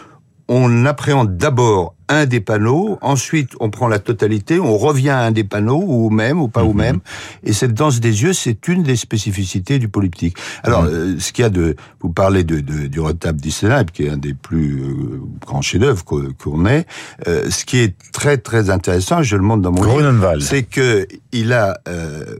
on 0.48 0.86
appréhende 0.86 1.36
d'abord 1.36 1.95
un 2.08 2.26
des 2.26 2.40
panneaux, 2.40 2.98
ensuite 3.00 3.50
on 3.60 3.70
prend 3.70 3.88
la 3.88 3.98
totalité, 3.98 4.60
on 4.60 4.76
revient 4.76 5.10
à 5.10 5.20
un 5.22 5.32
des 5.32 5.44
panneaux, 5.44 5.82
ou 5.84 6.06
au 6.06 6.10
même, 6.10 6.40
ou 6.40 6.48
pas 6.48 6.62
au 6.64 6.72
même, 6.72 7.00
et 7.42 7.52
cette 7.52 7.74
danse 7.74 8.00
des 8.00 8.22
yeux, 8.22 8.32
c'est 8.32 8.68
une 8.68 8.82
des 8.82 8.96
spécificités 8.96 9.78
du 9.78 9.88
polyptyque. 9.88 10.36
Alors, 10.62 10.84
euh, 10.84 11.16
ce 11.18 11.32
qu'il 11.32 11.42
y 11.42 11.46
a 11.46 11.50
de, 11.50 11.74
vous 12.00 12.10
parlez 12.10 12.44
de, 12.44 12.60
de- 12.60 12.86
du 12.86 13.00
retable 13.00 13.40
d'Isenheim, 13.40 13.84
qui 13.92 14.04
est 14.04 14.10
un 14.10 14.16
des 14.18 14.34
plus 14.34 14.80
euh, 14.82 15.20
grands 15.44 15.62
chefs-d'œuvre 15.62 16.04
qu'on 16.04 16.66
ait, 16.66 16.86
euh, 17.26 17.50
ce 17.50 17.64
qui 17.64 17.78
est 17.78 17.94
très 18.12 18.36
très 18.38 18.70
intéressant, 18.70 19.22
je 19.22 19.36
le 19.36 19.42
montre 19.42 19.62
dans 19.62 19.72
mon 19.72 19.82
livre, 19.82 20.12
c'est 20.42 20.62
que 20.62 21.06
il 21.32 21.52
a, 21.52 21.78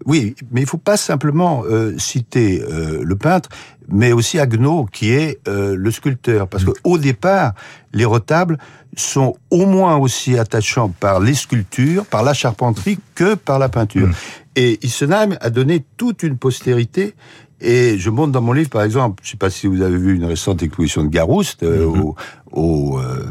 oui, 0.06 0.34
mais 0.52 0.60
il 0.62 0.66
faut 0.66 0.78
pas 0.78 0.96
simplement 0.96 1.64
citer 1.98 2.62
le 3.02 3.14
peintre, 3.16 3.50
mais 3.88 4.12
aussi 4.12 4.38
Agneau 4.38 4.86
qui 4.90 5.10
est 5.10 5.38
le 5.46 5.90
sculpteur, 5.90 6.48
parce 6.48 6.64
que 6.64 6.70
au 6.82 6.96
départ, 6.96 7.52
les 7.92 8.06
retables 8.06 8.56
sont 8.96 9.36
au 9.50 9.66
moins 9.66 9.96
aussi 9.96 10.38
attachants 10.38 10.88
par 10.88 11.20
les 11.20 11.34
sculptures, 11.34 12.04
par 12.06 12.22
la 12.22 12.34
charpenterie 12.34 12.98
que 13.14 13.34
par 13.34 13.58
la 13.58 13.68
peinture. 13.68 14.10
Et 14.54 14.78
Isenheim 14.84 15.36
a 15.40 15.50
donné 15.50 15.84
toute 15.96 16.22
une 16.22 16.36
postérité. 16.36 17.14
Et 17.60 17.98
je 17.98 18.10
montre 18.10 18.32
dans 18.32 18.42
mon 18.42 18.52
livre, 18.52 18.68
par 18.68 18.82
exemple, 18.82 19.22
je 19.24 19.30
sais 19.30 19.36
pas 19.38 19.48
si 19.48 19.66
vous 19.66 19.80
avez 19.80 19.96
vu 19.96 20.14
une 20.14 20.26
récente 20.26 20.62
exposition 20.62 21.02
de 21.04 21.08
Garouste 21.08 21.62
euh, 21.62 21.86
au, 21.86 22.14
au, 22.52 22.98
euh, 22.98 23.30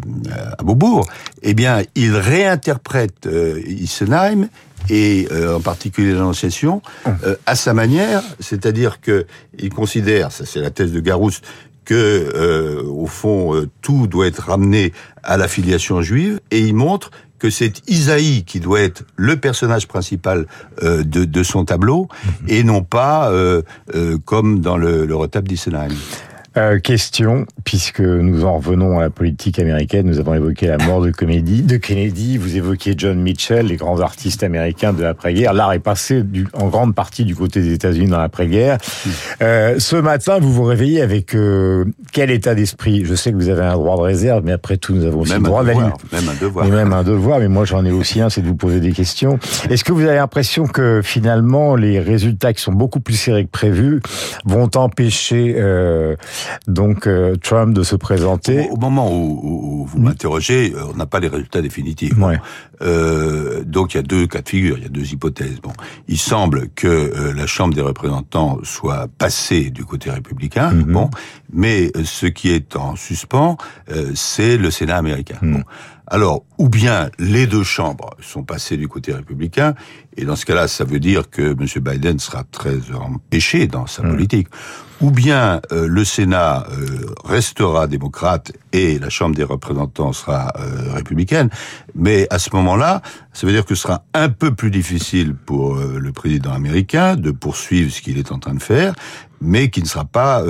à 0.58 0.64
Beaubourg. 0.64 1.06
Eh 1.44 1.54
bien, 1.54 1.84
il 1.94 2.16
réinterprète 2.16 3.28
euh, 3.28 3.62
Isenheim 3.68 4.48
et 4.90 5.28
euh, 5.32 5.58
en 5.58 5.62
particulier 5.62 6.14
l'Annonciation 6.14 6.82
euh, 7.08 7.36
à 7.46 7.56
sa 7.56 7.74
manière, 7.74 8.24
c'est-à-dire 8.40 9.00
que 9.00 9.28
il 9.60 9.70
considère, 9.70 10.32
ça 10.32 10.46
c'est 10.46 10.60
la 10.60 10.72
thèse 10.72 10.92
de 10.92 11.00
Garouste, 11.00 11.44
que 11.86 11.94
euh, 11.94 12.84
au 12.84 13.06
fond 13.06 13.56
euh, 13.56 13.70
tout 13.82 14.08
doit 14.08 14.27
être 14.27 14.50
ramené 14.50 14.92
à 15.24 15.38
la 15.38 15.48
filiation 15.48 16.01
juive, 16.01 16.39
et 16.51 16.60
il 16.60 16.74
montre 16.74 17.12
que 17.38 17.50
c'est 17.50 17.88
Isaïe 17.88 18.44
qui 18.46 18.60
doit 18.60 18.82
être 18.82 19.04
le 19.15 19.36
personnage 19.36 19.88
principal 19.88 20.48
euh, 20.84 21.04
de, 21.04 21.25
de 21.25 21.44
son 21.44 21.65
tableau, 21.65 22.08
et 22.48 22.63
non 22.63 22.82
pas 22.82 23.30
euh, 23.30 23.62
euh, 23.94 24.18
comme 24.25 24.62
dans 24.62 24.77
le, 24.77 25.06
le 25.06 25.15
retable 25.15 25.48
d'Isenheim. 25.48 25.94
Euh, 26.58 26.80
question, 26.80 27.46
puisque 27.66 28.00
nous 28.00 28.46
en 28.46 28.58
revenons 28.58 29.00
à 29.00 29.02
la 29.02 29.10
politique 29.10 29.60
américaine, 29.60 30.08
nous 30.08 30.20
avons 30.20 30.36
évoqué 30.36 30.68
la 30.68 30.78
mort 30.78 31.02
de, 31.02 31.12
comédie, 31.12 31.64
de 31.64 31.76
Kennedy, 31.76 32.38
vous 32.38 32.56
évoquiez 32.56 32.94
John 32.98 33.20
Mitchell, 33.20 33.66
les 33.66 33.76
grands 33.76 34.00
artistes 34.00 34.42
américains 34.42 34.94
de 34.94 35.04
l'après-guerre. 35.04 35.52
L'art 35.52 35.74
est 35.74 35.80
passé 35.80 36.24
du, 36.24 36.48
en 36.54 36.68
grande 36.68 36.96
partie 36.96 37.26
du 37.26 37.36
côté 37.36 37.62
des 37.62 37.74
États-Unis 37.74 38.08
dans 38.08 38.20
l'après-guerre. 38.20 38.78
Euh, 39.42 39.80
ce 39.80 39.98
matin, 39.98 40.40
vous 40.40 40.54
vous 40.54 40.64
réveillez 40.64 41.02
avec 41.02 41.36
euh, 41.36 41.84
quel 42.14 42.32
état 42.32 42.56
d'esprit? 42.56 43.04
Je 43.04 43.16
sais 43.16 43.34
que 43.34 43.38
vous 43.38 43.50
avez 43.50 43.64
un 43.64 43.74
droit 43.74 43.98
de 43.98 44.04
réserve, 44.04 44.44
mais 44.46 44.54
après 44.54 44.78
tout, 44.78 44.94
nous 44.94 45.06
avons 45.06 45.22
aussi 45.22 45.34
Même 45.34 45.44
le 45.44 45.50
droit 45.50 45.64
de 45.64 45.70
devoir. 45.70 45.98
Même 46.14 46.30
un 46.30 46.42
devoir. 46.42 46.66
Et 46.66 46.72
même 46.72 46.94
un 46.94 47.04
devoir, 47.04 47.40
mais 47.40 47.50
moi 47.50 47.66
j'en 47.66 47.84
ai 47.84 47.92
aussi 47.92 48.22
un, 48.22 48.30
c'est 48.30 48.42
de 48.42 48.48
vous 48.48 48.56
poser 48.56 48.80
des 48.80 48.94
questions. 48.94 49.40
Est-ce 49.70 49.84
que 49.84 49.92
vous 49.92 50.06
avez 50.06 50.16
l'impression 50.16 50.68
que 50.68 51.02
finalement 51.04 51.76
les 51.76 52.00
résultats 52.00 52.54
qui 52.54 52.62
sont 52.62 52.72
beaucoup 52.72 53.02
plus 53.02 53.16
serrés 53.16 53.44
que 53.44 53.52
prévus 53.52 54.00
vont 54.46 54.70
empêcher 54.76 55.56
euh, 55.58 56.16
donc 56.68 57.08
euh, 57.08 57.36
Trump 57.36 57.74
de 57.74 57.84
se 57.84 57.96
présenter. 57.96 58.68
Au, 58.72 58.78
moment 58.78 59.12
où, 59.12 59.86
vous 59.88 60.00
m'interrogez, 60.00 60.74
euh, 60.75 60.84
on 60.94 60.98
n'a 60.98 61.06
pas 61.06 61.20
les 61.20 61.28
résultats 61.28 61.62
définitifs. 61.62 62.14
Euh, 62.82 63.64
donc 63.64 63.94
il 63.94 63.98
y 63.98 64.00
a 64.00 64.04
deux 64.04 64.28
cas 64.28 64.42
de 64.42 64.50
figure, 64.50 64.78
il 64.78 64.84
y 64.84 64.88
a 64.88 64.90
deux 64.90 65.14
hypothèses. 65.14 65.62
Bon, 65.62 65.72
il 66.08 66.18
semble 66.18 66.70
que 66.75 67.34
la 67.36 67.48
Chambre 67.48 67.74
des 67.74 67.82
représentants 67.82 68.60
soit 68.64 69.08
passée 69.18 69.70
du 69.70 69.86
côté 69.86 70.10
républicain. 70.12 70.72
Mhm. 70.72 70.84
Bon, 70.92 71.10
mais 71.54 71.92
ce 72.04 72.25
qui 72.25 72.50
est 72.50 72.75
en 72.75 72.96
suspens, 72.96 73.58
c'est 74.14 74.58
le 74.58 74.72
Sénat 74.72 74.98
américain. 74.98 75.38
Mhm. 75.42 75.54
Bon. 75.54 75.64
Alors, 76.08 76.44
ou 76.58 76.70
bien 76.70 77.10
les 77.18 77.48
deux 77.48 77.64
chambres 77.64 78.12
sont 78.22 78.44
passées 78.44 78.78
du 78.78 78.88
côté 78.88 79.14
républicain, 79.14 79.74
et 80.18 80.26
dans 80.26 80.36
ce 80.36 80.46
cas-là, 80.46 80.68
ça 80.68 80.84
veut 80.84 81.00
dire 81.00 81.30
que 81.30 81.42
M. 81.42 81.66
Biden 81.84 82.20
sera 82.20 82.44
très 82.44 82.78
empêché 82.94 83.68
dans 83.68 83.88
sa 83.88 84.04
hmm. 84.04 84.12
politique, 84.12 84.48
ou 85.02 85.12
bien 85.12 85.62
euh, 85.72 85.88
le 85.88 86.04
Sénat 86.06 86.68
euh, 86.72 87.14
restera 87.26 87.88
démocrate 87.88 88.54
et 88.72 89.00
la 89.00 89.10
Chambre 89.10 89.36
des 89.36 89.44
représentants 89.44 90.14
sera 90.14 90.54
euh, 90.60 90.94
républicaine, 90.94 91.50
mais 91.96 92.28
à 92.30 92.40
ce 92.40 92.50
moment-là, 92.54 93.02
ça 93.34 93.48
veut 93.48 93.54
dire 93.54 93.66
que 93.66 93.76
ce 93.76 93.82
sera 93.82 94.04
un 94.14 94.30
peu 94.30 94.54
plus 94.54 94.72
difficile 94.72 95.36
pour 95.36 95.76
le 95.76 96.12
président 96.14 96.54
américain 96.54 97.16
de 97.16 97.32
poursuivre 97.32 97.92
ce 97.92 98.02
qu'il 98.02 98.18
est 98.18 98.32
en 98.32 98.40
train 98.40 98.54
de 98.54 98.62
faire, 98.62 98.94
mais 99.42 99.70
qui 99.70 99.82
ne 99.82 99.88
sera 99.88 100.06
pas 100.06 100.42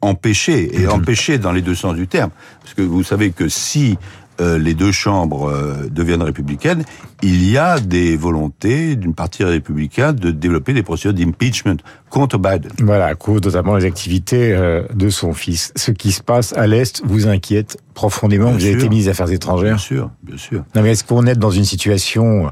empêché, 0.00 0.80
et 0.80 0.88
empêché 0.88 1.38
dans 1.38 1.52
les 1.52 1.62
deux 1.62 1.76
sens 1.76 1.94
du 1.94 2.08
terme. 2.08 2.30
Parce 2.60 2.74
que 2.74 2.82
vous 2.82 3.04
savez 3.04 3.30
que 3.30 3.48
si 3.48 3.96
euh, 4.42 4.58
les 4.58 4.74
deux 4.74 4.92
chambres 4.92 5.48
euh, 5.48 5.88
deviennent 5.90 6.22
républicaines, 6.22 6.84
il 7.22 7.48
y 7.48 7.56
a 7.56 7.78
des 7.78 8.16
volontés 8.16 8.96
d'une 8.96 9.14
partie 9.14 9.44
républicaine 9.44 10.16
de 10.16 10.30
développer 10.30 10.72
des 10.72 10.82
procédures 10.82 11.14
d'impeachment 11.14 11.76
contre 12.10 12.38
Biden. 12.38 12.72
Voilà, 12.82 13.06
à 13.06 13.14
cause 13.14 13.40
notamment 13.42 13.78
des 13.78 13.84
activités 13.84 14.52
euh, 14.52 14.82
de 14.94 15.10
son 15.10 15.32
fils. 15.32 15.72
Ce 15.76 15.92
qui 15.92 16.10
se 16.10 16.22
passe 16.22 16.52
à 16.54 16.66
l'Est 16.66 17.02
vous 17.04 17.28
inquiète 17.28 17.78
profondément. 17.94 18.50
vous 18.50 18.64
avez 18.64 18.72
été 18.72 18.88
ministre 18.88 19.04
des 19.04 19.08
Affaires 19.10 19.32
étrangères. 19.32 19.76
Bien 19.76 19.78
sûr, 19.78 20.10
bien 20.22 20.36
sûr. 20.36 20.64
Non, 20.74 20.82
mais 20.82 20.92
est-ce 20.92 21.04
qu'on 21.04 21.26
est 21.26 21.36
dans 21.36 21.50
une 21.50 21.64
situation 21.64 22.50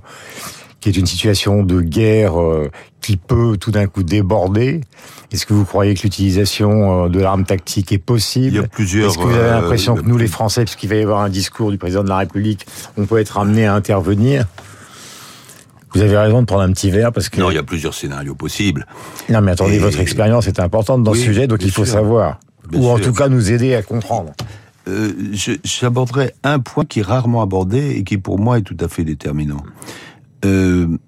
qui 0.81 0.89
est 0.89 0.97
une 0.97 1.07
situation 1.07 1.63
de 1.63 1.81
guerre 1.81 2.35
qui 3.01 3.17
peut 3.17 3.57
tout 3.59 3.71
d'un 3.71 3.87
coup 3.87 4.03
déborder 4.03 4.81
Est-ce 5.33 5.47
que 5.47 5.55
vous 5.55 5.65
croyez 5.65 5.95
que 5.95 6.03
l'utilisation 6.03 7.05
euh, 7.05 7.09
de 7.09 7.21
l'arme 7.21 7.45
tactique 7.45 7.93
est 7.93 7.99
possible? 7.99 8.47
Il 8.47 8.55
y 8.55 8.59
a 8.59 8.69
plusieurs. 8.69 9.11
Est-ce 9.11 9.19
que 9.19 9.23
vous 9.23 9.35
avez 9.35 9.49
euh, 9.49 9.61
l'impression 9.61 9.95
que 9.95 10.03
nous, 10.03 10.19
les 10.19 10.27
Français, 10.27 10.65
puisqu'il 10.65 10.89
va 10.89 10.97
y 10.97 11.03
avoir 11.03 11.21
un 11.21 11.29
discours 11.29 11.71
du 11.71 11.79
président 11.79 12.05
de 12.05 12.09
la 12.09 12.19
République, 12.19 12.67
on 12.97 13.07
peut 13.07 13.19
être 13.19 13.39
amené 13.39 13.67
à 13.67 13.75
intervenir? 13.75 14.47
Vous 15.93 16.03
avez 16.03 16.17
raison 16.17 16.41
de 16.43 16.47
prendre 16.47 16.63
un 16.63 16.73
petit 16.73 16.91
verre 16.91 17.13
parce 17.13 17.29
que... 17.29 17.41
Non, 17.41 17.51
il 17.51 17.55
y 17.55 17.59
a 17.59 17.65
plusieurs 17.65 17.95
scénarios 17.95 18.37
possibles. 18.37 18.87
Non, 19.29 19.41
mais 19.41 19.51
attendez, 19.51 19.81
votre 19.81 19.99
expérience 19.99 20.47
est 20.47 20.61
importante 20.61 21.03
dans 21.03 21.15
ce 21.15 21.21
sujet, 21.21 21.49
donc 21.49 21.63
il 21.63 21.73
faut 21.73 21.85
savoir. 21.85 22.39
Ou 22.73 22.89
en 22.89 23.01
tout 23.01 23.13
cas 23.13 23.29
nous 23.29 23.51
aider 23.51 23.75
à 23.75 23.83
comprendre. 23.83 24.33
Euh, 24.89 25.13
J'aborderai 25.65 26.33
un 26.45 26.61
point 26.61 26.85
qui 26.85 27.01
est 27.01 27.03
rarement 27.03 27.43
abordé 27.43 27.91
et 27.97 28.05
qui 28.05 28.19
pour 28.19 28.39
moi 28.39 28.59
est 28.59 28.63
tout 28.63 28.77
à 28.79 28.87
fait 28.87 29.03
déterminant. 29.03 29.63
Euh, 30.45 30.99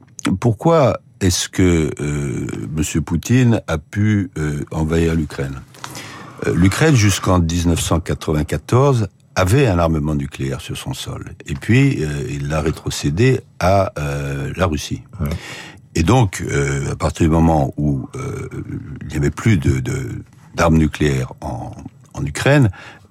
pourquoi 0.40 1.00
est-ce 1.20 1.48
que 1.48 1.90
euh, 2.00 2.46
M. 2.76 3.02
Poutine 3.02 3.62
a 3.66 3.78
pu 3.78 4.30
euh, 4.36 4.64
envahir 4.70 5.14
l'Ukraine? 5.14 5.60
L'Ukraine, 6.54 6.96
jusqu'en 6.96 7.38
1994, 7.38 9.08
avait 9.36 9.68
un 9.68 9.78
armement 9.78 10.16
nucléaire 10.16 10.60
sur 10.60 10.76
son 10.76 10.92
sol. 10.92 11.36
Et 11.46 11.54
puis, 11.54 12.04
il 12.30 12.48
l'a 12.48 12.60
rétrocédé 12.60 13.42
à 13.60 13.92
la 13.96 14.66
Russie. 14.66 15.04
Et 15.94 16.02
donc, 16.02 16.44
à 16.90 16.96
partir 16.96 17.28
du 17.28 17.32
moment 17.32 17.72
où 17.76 18.08
il 19.02 19.06
n'y 19.06 19.16
avait 19.16 19.30
plus 19.30 19.56
de 19.56 19.80
d'armes 20.56 20.78
nucléaires 20.78 21.32
en, 21.42 21.70
en 22.14 22.24
Ukraine, 22.24 22.70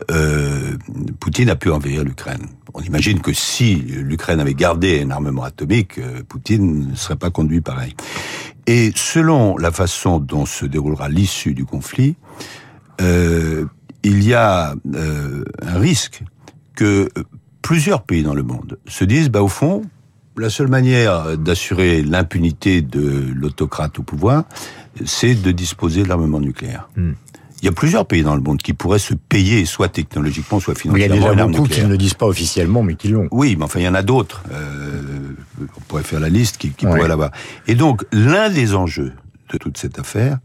euh, 0.09 0.77
Poutine 1.19 1.49
a 1.49 1.55
pu 1.55 1.69
envahir 1.69 2.03
l'Ukraine. 2.03 2.47
On 2.73 2.81
imagine 2.81 3.19
que 3.19 3.33
si 3.33 3.75
l'Ukraine 3.75 4.39
avait 4.39 4.53
gardé 4.53 5.01
un 5.01 5.11
armement 5.11 5.43
atomique, 5.43 5.97
euh, 5.97 6.23
Poutine 6.27 6.89
ne 6.89 6.95
serait 6.95 7.17
pas 7.17 7.29
conduit 7.29 7.61
pareil. 7.61 7.95
Et 8.67 8.91
selon 8.95 9.57
la 9.57 9.71
façon 9.71 10.19
dont 10.19 10.45
se 10.45 10.65
déroulera 10.65 11.09
l'issue 11.09 11.53
du 11.53 11.65
conflit, 11.65 12.15
euh, 13.01 13.65
il 14.03 14.23
y 14.23 14.33
a 14.33 14.73
un 14.93 15.77
risque 15.77 16.23
que 16.75 17.09
plusieurs 17.61 18.03
pays 18.03 18.23
dans 18.23 18.33
le 18.33 18.43
monde 18.43 18.79
se 18.87 19.03
disent, 19.03 19.29
bah 19.29 19.43
au 19.43 19.47
fond, 19.47 19.83
la 20.37 20.49
seule 20.49 20.69
manière 20.69 21.37
d'assurer 21.37 22.01
l'impunité 22.01 22.81
de 22.81 23.31
l'autocrate 23.33 23.99
au 23.99 24.03
pouvoir, 24.03 24.45
c'est 25.05 25.35
de 25.35 25.51
disposer 25.51 26.03
de 26.03 26.07
l'armement 26.07 26.39
nucléaire. 26.39 26.89
Hmm. 26.95 27.13
Il 27.61 27.65
y 27.65 27.69
a 27.69 27.71
plusieurs 27.71 28.07
pays 28.07 28.23
dans 28.23 28.35
le 28.35 28.41
monde 28.41 28.57
qui 28.57 28.73
pourraient 28.73 28.99
se 28.99 29.13
payer, 29.13 29.65
soit 29.65 29.87
technologiquement, 29.87 30.59
soit 30.59 30.73
financièrement. 30.73 31.15
Il 31.15 31.21
y 31.21 31.27
a 31.27 31.31
déjà 31.31 31.45
beaucoup 31.45 31.67
qui 31.67 31.81
ne 31.81 31.89
le 31.89 31.97
disent 31.97 32.15
pas 32.15 32.25
officiellement, 32.25 32.81
mais 32.81 32.95
qui 32.95 33.09
l'ont. 33.09 33.27
Oui, 33.29 33.55
mais 33.55 33.65
enfin, 33.65 33.79
il 33.79 33.83
y 33.83 33.87
en 33.87 33.93
a 33.93 34.01
d'autres. 34.01 34.43
Euh, 34.51 35.01
on 35.59 35.81
pourrait 35.81 36.03
faire 36.03 36.19
la 36.19 36.29
liste 36.29 36.57
qui, 36.57 36.71
qui 36.71 36.85
pourraient 36.85 37.07
l'avoir. 37.07 37.31
Et 37.67 37.75
donc, 37.75 38.03
l'un 38.11 38.49
des 38.49 38.73
enjeux 38.73 39.13
de 39.51 39.57
toute 39.57 39.77
cette 39.77 39.99
affaire, 39.99 40.39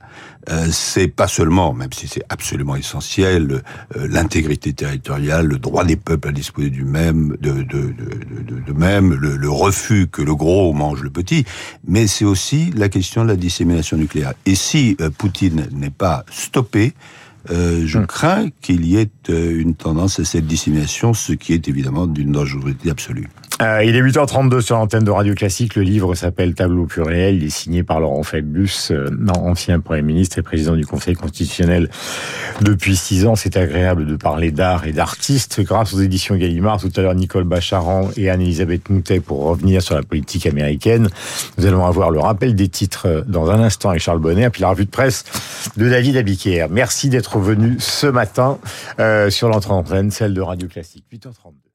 euh, 0.51 0.69
c'est 0.71 1.09
pas 1.09 1.29
seulement, 1.29 1.73
même 1.73 1.93
si 1.93 2.09
c'est 2.09 2.25
absolument 2.29 2.77
essentiel, 2.77 3.63
euh, 3.97 4.09
l'intégrité 4.09 4.73
territoriale, 4.73 5.47
le 5.47 5.59
droit 5.59 5.85
des 5.85 5.97
peuples 5.97 6.29
à 6.29 6.33
disposer 6.33 6.71
du 6.71 6.85
même, 6.85 7.37
de, 7.41 7.63
de, 7.63 7.93
de, 7.93 8.61
de 8.67 8.73
même, 8.73 9.15
le, 9.15 9.37
le, 9.37 9.51
refus 9.51 10.09
que 10.09 10.23
le 10.23 10.35
gros 10.35 10.73
mange 10.73 11.03
le 11.03 11.11
petit, 11.11 11.45
mais 11.87 12.07
c'est 12.07 12.25
aussi 12.25 12.71
la 12.77 12.89
question 12.89 13.23
de 13.23 13.29
la 13.29 13.37
dissémination 13.37 13.97
nucléaire. 13.97 14.35
Et 14.45 14.55
si 14.55 14.97
euh, 15.01 15.11
Poutine 15.11 15.69
n'est 15.73 15.91
pas 15.91 16.25
stoppé, 16.31 16.95
je 17.49 17.99
hum. 17.99 18.09
crains 18.09 18.49
qu'il 18.61 18.85
y 18.85 18.97
ait 18.97 19.09
une 19.29 19.77
tendance 19.77 20.19
à 20.19 20.25
cette 20.25 20.49
dissémination, 20.49 21.15
ce 21.15 21.33
qui 21.33 21.53
est 21.53 21.69
évidemment 21.69 22.09
d'une 22.09 22.33
dangerosité 22.33 22.91
absolue. 22.91 23.29
Euh, 23.63 23.83
il 23.83 23.97
est 23.97 24.03
8h32 24.03 24.61
sur 24.61 24.77
l'antenne 24.77 25.05
de 25.05 25.11
Radio 25.11 25.35
Classique. 25.35 25.77
Le 25.77 25.83
livre 25.83 26.15
s'appelle 26.15 26.55
Tableau 26.55 26.85
pluriel. 26.85 27.37
Il 27.37 27.45
est 27.45 27.51
signé 27.51 27.83
par 27.83 28.01
Laurent 28.01 28.23
Fabius, 28.23 28.91
euh, 28.91 29.09
ancien 29.35 29.81
Premier 29.81 30.03
ministre 30.03 30.39
et 30.39 30.43
président 30.43 30.77
du 30.77 30.85
Conseil 30.85 31.15
constitutionnel 31.15 31.89
depuis 32.61 32.97
six 32.97 33.25
ans. 33.25 33.35
C'est 33.35 33.57
agréable 33.57 34.05
de 34.07 34.17
parler 34.17 34.51
d'art 34.51 34.87
et 34.87 34.93
d'artistes. 34.93 35.63
Grâce 35.63 35.95
aux 35.95 36.01
éditions 36.01 36.37
Gallimard, 36.37 36.81
tout 36.81 36.93
à 36.97 37.01
l'heure 37.01 37.15
Nicole 37.15 37.45
Bacharan 37.45 38.11
et 38.17 38.29
Anne-Elisabeth 38.29 38.91
Moutet 38.91 39.21
pour 39.21 39.45
revenir 39.45 39.81
sur 39.81 39.95
la 39.95 40.03
politique 40.03 40.47
américaine. 40.47 41.09
Nous 41.57 41.65
allons 41.65 41.87
avoir 41.87 42.11
le 42.11 42.21
rappel 42.21 42.55
des 42.55 42.69
titres 42.69 43.25
dans 43.27 43.51
un 43.51 43.61
instant 43.61 43.89
avec 43.89 44.03
Charles 44.03 44.21
Bonnet, 44.21 44.51
puis 44.51 44.61
la 44.61 44.69
revue 44.69 44.85
de 44.85 44.91
presse 44.91 45.25
de 45.79 45.89
David 45.89 46.19
Abiquière. 46.19 46.69
Merci 46.69 47.09
d'être 47.09 47.39
venu 47.39 47.77
ce 47.79 48.07
matin 48.07 48.59
euh, 49.01 49.31
sur 49.31 49.49
l'entrée 49.49 49.73
en 49.73 50.11
celle 50.11 50.35
de 50.35 50.43
Radio 50.43 50.69
Classique. 50.69 51.05
8h32. 51.11 51.65